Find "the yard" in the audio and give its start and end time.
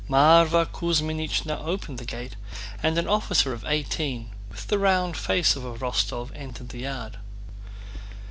6.69-7.19